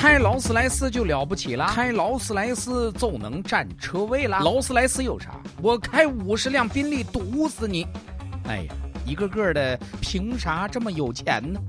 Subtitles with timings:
[0.00, 4.40] 开劳斯莱斯就了不起了，开劳斯莱斯就能占车位了。
[4.40, 5.38] 劳斯莱斯有啥？
[5.60, 7.86] 我开五十辆宾利堵死你！
[8.46, 8.74] 哎呀，
[9.04, 11.60] 一个个的凭啥这么有钱呢？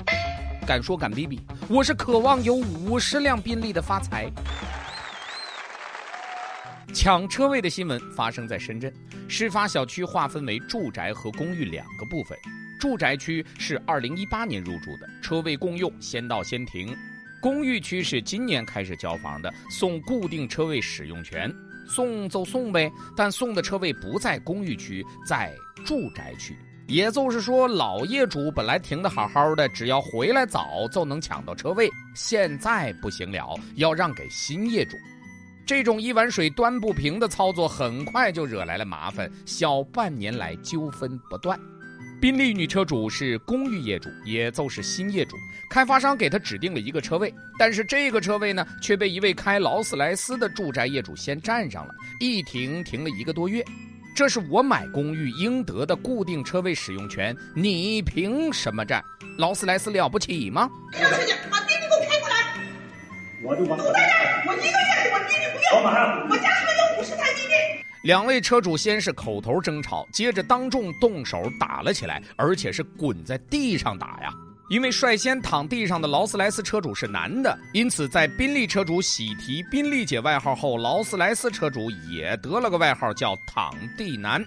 [0.66, 4.32] 敢说敢比比，我是渴望有五十辆宾利的发财。
[6.94, 8.94] 抢车位的新闻发生在深圳，
[9.28, 12.38] 事发小区划分为住宅和公寓两个部分。
[12.80, 16.96] 住宅区是二零一八年入住的，车位共用，先到先停；
[17.42, 21.52] 公寓区是今年开始交房的，送固定车位使用权，
[21.88, 25.52] 送就送呗，但送的车位不在公寓区，在
[25.84, 26.56] 住宅区。
[26.88, 34.96] 也就是说，老业主本来停的好好的，只要回来早就能抢到车位，现在不行了，要让给新业主。
[35.66, 41.58] 这种一碗水端不平的操作，很快就惹来了麻烦，小半年来纠纷不断。
[42.22, 45.36] 宾利女车主是公寓业主，也就是新业主，
[45.68, 53.66] 开发商给她指定了一个车位，但是这个车位呢，却被一位开劳斯莱斯的住宅业主先占上了，一停停了一个多月。
[54.16, 59.04] 这是我买公寓应得的固定车位使用权，你凭什么占？
[59.40, 60.70] 劳斯莱斯了不起吗？
[60.92, 62.36] 让出去，把宾利给我开过来。
[63.42, 65.80] 我就把堵在这儿，我一个月我宾利不用。
[65.80, 66.30] 我马上。
[66.30, 67.84] 我家还有五十台宾利。
[68.04, 74.34] 两位车主先是口头争吵，接着当众动手打了起来，而且是滚在地上打呀。
[74.70, 84.44] 因为率先躺地上的劳斯莱斯车主是男的，因此在宾利车主喜提“宾利姐”外号后，劳斯莱斯车主也得了个外号叫“躺地男”。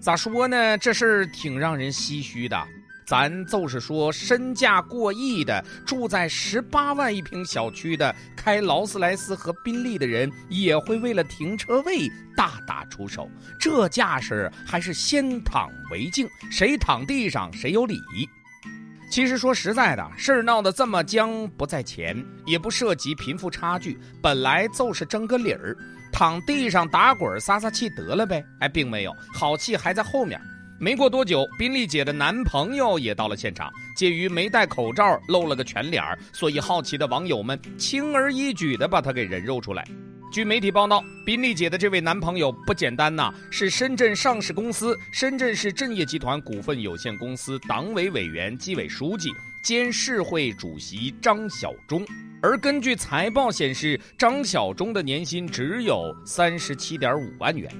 [0.00, 0.76] 咋说呢？
[0.78, 2.60] 这事儿挺让人唏嘘的。
[3.04, 13.28] 咱就是说，身价过亿的、住在十八万一平小区的、开劳斯莱斯和宾利的人，也会为了停车位大打出手。
[13.58, 18.00] 这架势还是先躺为敬，谁躺地上谁有理。
[19.10, 25.76] 其实说实在的，事儿闹得这么僵，不在钱，也不涉及贫富差距，本来就是争个理儿，
[26.10, 28.42] 躺地上打滚撒撒气得了呗。
[28.60, 30.40] 哎，并没有，好气还在后面。
[30.82, 39.86] 没过多久，宾利姐的男朋友也到了现场，介于没戴口罩，露了个全脸儿所以好奇的网友们轻而易举地把他给人肉出来。
[40.32, 49.30] 据媒体报道，宾利姐的这位男朋友不简单呐，是深圳上市公司深圳市振业集团股份有限公司党委委员、纪委书记
[49.62, 52.04] 兼市会主席张晓忠。
[52.42, 57.72] 而根据财报显示，张晓忠的年薪只有三十七点五万元。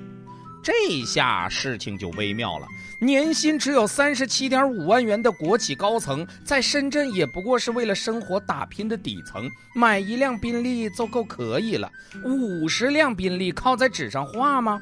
[0.62, 2.66] 这下事情就微妙了。
[3.00, 11.90] 年薪只有三十七点五万元的国企高层，在深圳也不过是为了生活打拼的底层，买一辆宾利就够可以了。
[12.24, 14.80] 五十辆宾利靠在纸上画吗？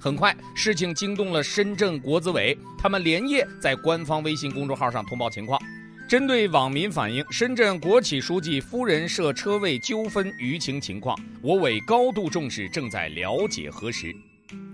[0.00, 5.60] 很快，事情惊动了深圳国资委，他们连夜在官方微信公众号上通报情况。
[6.08, 14.12] 针对网民反映深圳国企书记夫人设车位纠纷舆情情况，我委高度重视，正在了解核实。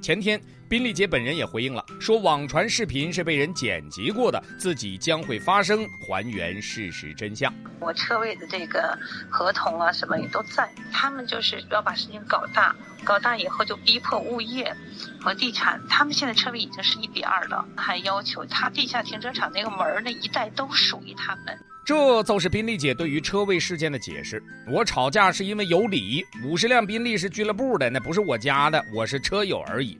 [0.00, 7.52] 前天，宾利姐本人也回应了，说网传视频是被人剪辑过的，自己将会发声还原事实真相。
[7.80, 12.74] 我车位的这个合同啊，什么也都在，他们就是要把事情搞大，
[13.04, 14.74] 搞大以后就逼迫物业
[15.20, 21.58] 和地产，他们现在车位已经是一比二了，还要求他地下停车场那个门那一带都属于他们。
[21.88, 24.42] 这就是宾利姐对于车位事件的解释。
[24.70, 29.98] 我吵架是因为有理，五十辆宾利是俱乐部的，那不是我家的，我是车友而已，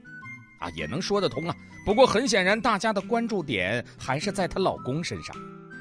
[0.59, 1.55] 啊，也能说得通啊。
[1.83, 5.35] 不过很显然，大家的关注点还是在她老公身上。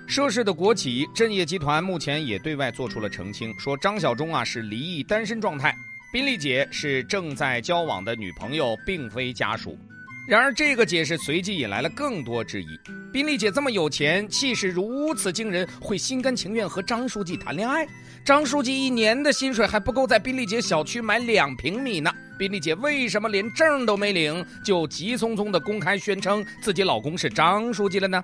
[0.07, 5.77] 涉事的国企振业集团目前也对外做出了澄清，说张小忠啊是离异单身状态，
[6.11, 9.79] 宾利姐是正在交往的女朋友，并非家属。
[10.27, 12.69] 然而，这个解释随即引来了更多质疑。
[13.11, 17.87] 宾利姐这么有钱，气势如此惊人，会心甘情愿和张书记谈恋爱？
[18.23, 22.13] 张书记一年的薪水还不够在宾利姐小区买两平米呢。
[22.39, 28.23] 宾利姐为什么连证都没领，就急匆匆地公开宣称自己老公是张书记了呢？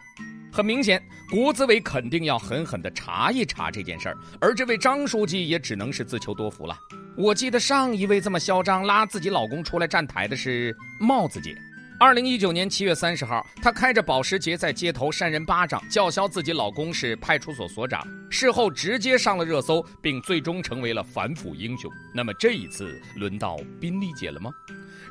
[0.52, 6.76] 很明显，国资委肯定要狠狠地查一查这件事儿，而这位张书记也只能是自求多福了。
[7.16, 11.56] 我记得上一位这么嚣张拉自己老公出来站台的是帽子姐。
[12.00, 21.88] 二零一九年七月三十号，她开着保时捷在街头扇人巴掌，叫嚣自己老公是派出所所长，事后直接上了热搜，并最终成为了反腐英雄。
[22.12, 24.50] 那么这一次轮到宾利姐了吗？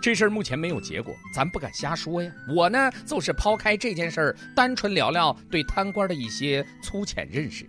[0.02, 2.30] 这事儿目前没有结果，咱不敢瞎说呀。
[2.50, 7.66] 我呢，就是抛开这件事儿，单纯聊聊对贪官的一些粗浅认识。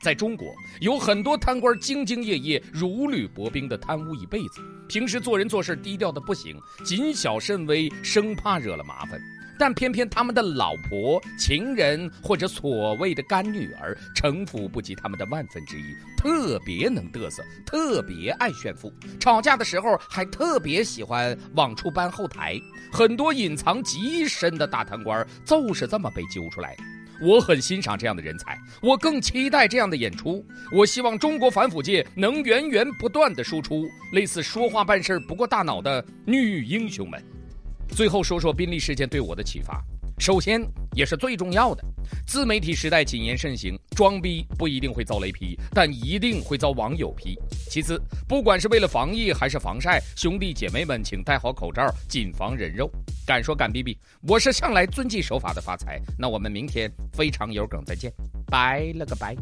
[0.00, 9.20] 在中国，有很多贪官兢兢业业、如履薄冰的贪污一辈子，平时做人做事低调的不行，谨小慎微，生怕惹了麻烦。
[9.60, 22.56] 但偏偏他们的老婆、情人或者所谓的干女儿，城府不及他们的万分之一，特别能嘚瑟，特别爱炫富，吵架的时候还特别喜欢往出搬后台，
[22.92, 26.84] 很多隐藏极深的大贪官就是这么被揪出来的。
[27.20, 30.44] 我很欣赏这样的人才，我更期待这样的演出。
[30.72, 37.22] 我希望中国反腐界能源源不断的输出类似说话办事不过大脑的女英雄们。
[37.88, 39.82] 最后说说宾利事件对我的启发。
[40.18, 40.60] 首先，
[40.94, 41.84] 也是最重要的，
[42.26, 47.38] 自媒体时代谨言慎行，装逼不一定会遭雷劈，但一定会遭网友批。
[47.70, 52.90] 其次，不管是为了防疫还是防晒，兄弟姐妹们请戴好口罩，谨防人肉。
[53.24, 56.00] 敢说敢逼逼，我是向来遵纪守法的发财。
[56.18, 58.12] 那我们明天非常有梗再见，
[58.46, 59.36] 拜了个拜。